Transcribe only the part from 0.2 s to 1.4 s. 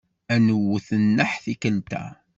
Ad nwet nneḥ